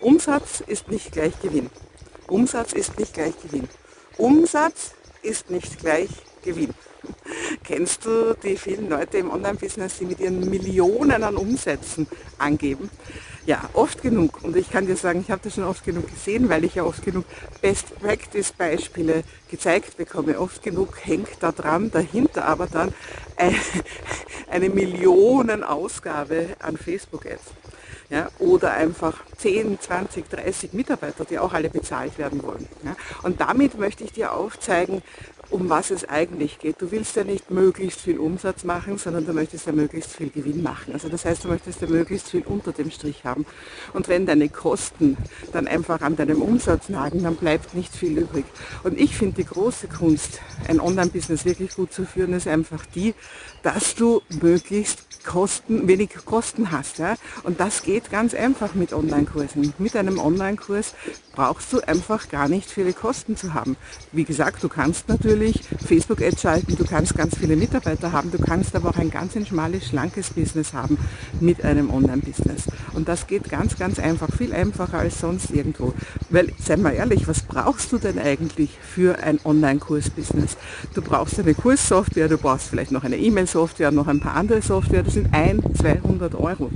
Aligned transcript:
Umsatz 0.00 0.62
ist 0.66 0.88
nicht 0.88 1.12
gleich 1.12 1.40
Gewinn. 1.40 1.70
Umsatz 2.28 2.72
ist 2.72 2.98
nicht 2.98 3.14
gleich 3.14 3.34
Gewinn. 3.42 3.68
Umsatz 4.18 4.92
ist 5.22 5.50
nicht 5.50 5.78
gleich 5.78 6.08
Gewinn. 6.42 6.74
Kennst 7.64 8.04
du 8.04 8.34
die 8.34 8.56
vielen 8.56 8.88
Leute 8.88 9.18
im 9.18 9.30
Online-Business, 9.30 9.98
die 9.98 10.04
mit 10.06 10.20
ihren 10.20 10.48
Millionen 10.50 11.22
an 11.22 11.36
Umsätzen 11.36 12.06
angeben? 12.38 12.90
Ja, 13.46 13.70
oft 13.74 14.02
genug. 14.02 14.42
Und 14.42 14.56
ich 14.56 14.70
kann 14.70 14.86
dir 14.86 14.96
sagen, 14.96 15.20
ich 15.20 15.30
habe 15.30 15.40
das 15.44 15.54
schon 15.54 15.64
oft 15.64 15.84
genug 15.84 16.08
gesehen, 16.08 16.48
weil 16.48 16.64
ich 16.64 16.74
ja 16.74 16.82
oft 16.82 17.04
genug 17.04 17.24
Best-Practice-Beispiele 17.62 19.22
gezeigt 19.48 19.96
bekomme. 19.96 20.40
Oft 20.40 20.62
genug 20.62 20.98
hängt 21.04 21.28
da 21.40 21.52
dran, 21.52 21.90
dahinter 21.90 22.44
aber 22.44 22.66
dann 22.66 22.92
eine 24.50 24.68
Millionenausgabe 24.68 26.56
an 26.58 26.76
Facebook-Ads. 26.76 27.52
Ja, 28.08 28.28
oder 28.38 28.72
einfach 28.72 29.24
10, 29.36 29.80
20, 29.80 30.30
30 30.30 30.72
Mitarbeiter, 30.74 31.24
die 31.24 31.40
auch 31.40 31.52
alle 31.52 31.68
bezahlt 31.68 32.18
werden 32.18 32.40
wollen. 32.44 32.68
Ja. 32.84 32.94
Und 33.24 33.40
damit 33.40 33.78
möchte 33.78 34.04
ich 34.04 34.12
dir 34.12 34.32
aufzeigen, 34.32 35.02
um 35.50 35.68
was 35.68 35.90
es 35.90 36.08
eigentlich 36.08 36.58
geht. 36.58 36.80
Du 36.80 36.90
willst 36.90 37.16
ja 37.16 37.24
nicht 37.24 37.50
möglichst 37.50 38.00
viel 38.00 38.18
Umsatz 38.18 38.64
machen, 38.64 38.98
sondern 38.98 39.26
du 39.26 39.32
möchtest 39.32 39.66
ja 39.66 39.72
möglichst 39.72 40.12
viel 40.12 40.30
Gewinn 40.30 40.62
machen. 40.62 40.92
Also 40.92 41.08
das 41.08 41.24
heißt, 41.24 41.44
du 41.44 41.48
möchtest 41.48 41.80
ja 41.80 41.88
möglichst 41.88 42.30
viel 42.30 42.42
unter 42.42 42.72
dem 42.72 42.90
Strich 42.90 43.24
haben. 43.24 43.46
Und 43.92 44.08
wenn 44.08 44.26
deine 44.26 44.48
Kosten 44.48 45.16
dann 45.52 45.68
einfach 45.68 46.00
an 46.00 46.16
deinem 46.16 46.42
Umsatz 46.42 46.88
nagen, 46.88 47.22
dann 47.22 47.36
bleibt 47.36 47.74
nicht 47.74 47.94
viel 47.94 48.18
übrig. 48.18 48.44
Und 48.82 48.98
ich 48.98 49.16
finde 49.16 49.36
die 49.36 49.44
große 49.44 49.88
Kunst, 49.88 50.40
ein 50.68 50.80
Online-Business 50.80 51.44
wirklich 51.44 51.74
gut 51.74 51.92
zu 51.92 52.04
führen, 52.04 52.32
ist 52.32 52.48
einfach 52.48 52.84
die, 52.86 53.14
dass 53.62 53.94
du 53.94 54.22
möglichst 54.40 55.15
Kosten, 55.26 55.86
wenig 55.86 56.10
Kosten 56.24 56.70
hast. 56.70 56.98
Ja? 56.98 57.16
Und 57.42 57.60
das 57.60 57.82
geht 57.82 58.10
ganz 58.10 58.32
einfach 58.32 58.74
mit 58.74 58.94
Online-Kursen. 58.94 59.74
Mit 59.78 59.96
einem 59.96 60.18
Online-Kurs 60.18 60.94
brauchst 61.36 61.72
du 61.72 61.80
einfach 61.86 62.28
gar 62.28 62.48
nicht 62.48 62.68
viele 62.68 62.94
Kosten 62.94 63.36
zu 63.36 63.54
haben. 63.54 63.76
Wie 64.10 64.24
gesagt, 64.24 64.64
du 64.64 64.68
kannst 64.68 65.08
natürlich 65.08 65.60
Facebook-Ads 65.86 66.40
schalten, 66.40 66.76
du 66.76 66.84
kannst 66.84 67.14
ganz 67.14 67.36
viele 67.36 67.54
Mitarbeiter 67.54 68.10
haben, 68.10 68.32
du 68.32 68.38
kannst 68.38 68.74
aber 68.74 68.88
auch 68.88 68.96
ein 68.96 69.10
ganz 69.10 69.36
schmales, 69.46 69.86
schlankes 69.86 70.30
Business 70.30 70.72
haben 70.72 70.96
mit 71.38 71.62
einem 71.62 71.90
Online-Business. 71.90 72.64
Und 72.94 73.06
das 73.06 73.26
geht 73.26 73.50
ganz, 73.50 73.78
ganz 73.78 73.98
einfach, 73.98 74.34
viel 74.34 74.54
einfacher 74.54 74.98
als 74.98 75.20
sonst 75.20 75.50
irgendwo. 75.50 75.92
Weil, 76.30 76.52
sei 76.58 76.78
mal 76.78 76.94
ehrlich, 76.94 77.28
was 77.28 77.42
brauchst 77.42 77.92
du 77.92 77.98
denn 77.98 78.18
eigentlich 78.18 78.70
für 78.80 79.18
ein 79.18 79.38
Online-Kurs-Business? 79.44 80.56
Du 80.94 81.02
brauchst 81.02 81.38
eine 81.38 81.54
Kurssoftware, 81.54 82.28
du 82.28 82.38
brauchst 82.38 82.68
vielleicht 82.68 82.92
noch 82.92 83.04
eine 83.04 83.18
E-Mail-Software, 83.18 83.90
noch 83.90 84.08
ein 84.08 84.20
paar 84.20 84.36
andere 84.36 84.62
Software, 84.62 85.02
das 85.02 85.14
sind 85.14 85.34
ein, 85.34 85.62
200 85.74 86.34
Euro. 86.34 86.70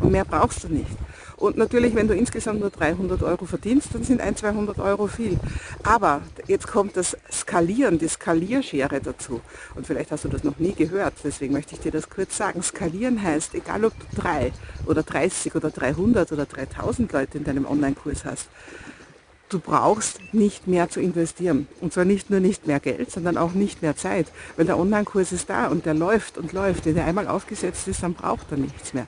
Und 0.00 0.12
mehr 0.12 0.24
brauchst 0.24 0.64
du 0.64 0.68
nicht. 0.68 1.05
Und 1.36 1.58
natürlich, 1.58 1.94
wenn 1.94 2.08
du 2.08 2.14
insgesamt 2.14 2.60
nur 2.60 2.70
300 2.70 3.22
Euro 3.22 3.44
verdienst, 3.44 3.88
dann 3.92 4.02
sind 4.02 4.20
1, 4.20 4.40
200 4.40 4.78
Euro 4.78 5.06
viel. 5.06 5.38
Aber 5.82 6.22
jetzt 6.46 6.66
kommt 6.66 6.96
das 6.96 7.16
Skalieren, 7.30 7.98
die 7.98 8.08
Skalierschere 8.08 9.00
dazu. 9.00 9.40
Und 9.74 9.86
vielleicht 9.86 10.12
hast 10.12 10.24
du 10.24 10.28
das 10.28 10.44
noch 10.44 10.58
nie 10.58 10.72
gehört, 10.72 11.14
deswegen 11.24 11.52
möchte 11.52 11.74
ich 11.74 11.80
dir 11.80 11.92
das 11.92 12.08
kurz 12.08 12.36
sagen. 12.36 12.62
Skalieren 12.62 13.22
heißt, 13.22 13.54
egal 13.54 13.84
ob 13.84 13.92
du 13.98 14.22
3 14.22 14.52
oder 14.86 15.02
30 15.02 15.54
oder 15.54 15.70
300 15.70 16.32
oder 16.32 16.46
3000 16.46 17.12
Leute 17.12 17.38
in 17.38 17.44
deinem 17.44 17.66
Online-Kurs 17.66 18.24
hast, 18.24 18.48
du 19.50 19.60
brauchst 19.60 20.20
nicht 20.32 20.66
mehr 20.66 20.88
zu 20.88 21.00
investieren. 21.00 21.68
Und 21.80 21.92
zwar 21.92 22.04
nicht 22.04 22.30
nur 22.30 22.40
nicht 22.40 22.66
mehr 22.66 22.80
Geld, 22.80 23.10
sondern 23.10 23.36
auch 23.36 23.52
nicht 23.52 23.82
mehr 23.82 23.96
Zeit. 23.96 24.26
Weil 24.56 24.66
der 24.66 24.78
Online-Kurs 24.78 25.32
ist 25.32 25.50
da 25.50 25.66
und 25.66 25.86
der 25.86 25.94
läuft 25.94 26.38
und 26.38 26.52
läuft. 26.52 26.86
Wenn 26.86 26.94
der 26.94 27.04
einmal 27.04 27.28
aufgesetzt 27.28 27.86
ist, 27.88 28.02
dann 28.02 28.14
braucht 28.14 28.50
er 28.50 28.56
nichts 28.56 28.94
mehr. 28.94 29.06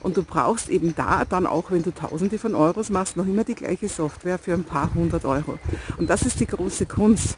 Und 0.00 0.16
du 0.16 0.22
brauchst 0.22 0.68
eben 0.68 0.94
da 0.94 1.24
dann 1.24 1.46
auch, 1.46 1.70
wenn 1.70 1.82
du 1.82 1.92
Tausende 1.92 2.38
von 2.38 2.54
Euros 2.54 2.90
machst, 2.90 3.16
noch 3.16 3.26
immer 3.26 3.44
die 3.44 3.54
gleiche 3.54 3.88
Software 3.88 4.38
für 4.38 4.54
ein 4.54 4.64
paar 4.64 4.94
hundert 4.94 5.24
Euro. 5.24 5.58
Und 5.96 6.08
das 6.08 6.22
ist 6.22 6.40
die 6.40 6.46
große 6.46 6.86
Kunst 6.86 7.36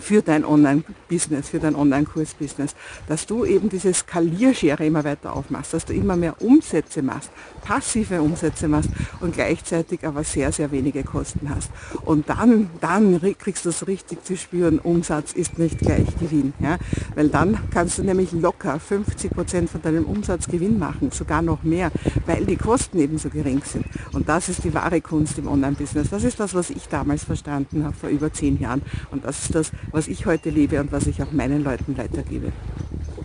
für 0.00 0.22
dein 0.22 0.44
Online-Business, 0.44 1.48
für 1.48 1.58
dein 1.58 1.74
Online-Kurs-Business, 1.74 2.74
dass 3.08 3.26
du 3.26 3.44
eben 3.44 3.68
diese 3.68 3.92
Skalierschere 3.92 4.86
immer 4.86 5.04
weiter 5.04 5.34
aufmachst, 5.34 5.74
dass 5.74 5.84
du 5.84 5.92
immer 5.92 6.16
mehr 6.16 6.40
Umsätze 6.42 7.02
machst, 7.02 7.30
passive 7.62 8.22
Umsätze 8.22 8.68
machst 8.68 8.90
und 9.20 9.34
gleichzeitig 9.34 10.06
aber 10.06 10.24
sehr, 10.24 10.52
sehr 10.52 10.70
wenige 10.72 11.04
Kosten 11.04 11.50
hast. 11.54 11.70
Und 12.04 12.28
dann, 12.28 12.70
dann 12.80 13.20
kriegst 13.38 13.64
du 13.64 13.68
es 13.68 13.86
richtig 13.86 14.24
zu 14.24 14.36
spüren, 14.36 14.78
Umsatz 14.78 15.32
ist 15.32 15.58
nicht 15.58 15.78
gleich 15.78 16.06
Gewinn. 16.18 16.52
Ja? 16.60 16.78
Weil 17.14 17.28
dann 17.28 17.58
kannst 17.70 17.98
du 17.98 18.02
nämlich 18.02 18.32
locker 18.32 18.78
50 18.78 19.30
Prozent 19.30 19.70
von 19.70 19.82
deinem 19.82 20.04
Umsatz 20.04 20.48
Gewinn 20.48 20.78
machen, 20.78 21.10
sogar 21.10 21.42
noch 21.42 21.62
mehr, 21.62 21.90
weil 22.26 22.44
die 22.44 22.56
Kosten 22.56 22.98
eben 22.98 23.18
so 23.18 23.28
gering 23.28 23.62
sind. 23.64 23.86
Und 24.12 24.28
das 24.28 24.48
ist 24.48 24.64
die 24.64 24.74
wahre 24.74 25.00
Kunst 25.00 25.38
im 25.38 25.48
Online-Business. 25.48 26.10
Das 26.10 26.24
ist 26.24 26.40
das, 26.40 26.54
was 26.54 26.70
ich 26.70 26.88
damals 26.88 27.24
verstanden 27.24 27.84
habe, 27.84 27.94
vor 27.94 28.08
über 28.08 28.32
zehn 28.32 28.58
Jahren. 28.60 28.82
Und 29.10 29.24
das 29.24 29.44
ist 29.44 29.54
das, 29.54 29.72
was 29.92 30.08
ich 30.08 30.26
heute 30.26 30.50
lebe 30.50 30.80
und 30.80 30.92
was 30.92 31.06
ich 31.06 31.22
auch 31.22 31.32
meinen 31.32 31.62
Leuten 31.64 31.96
weitergebe. 31.96 32.52